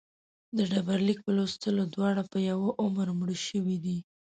[0.57, 3.97] د ډبرلیک په لوستلو دواړه په یوه عمر مړه شوي دي.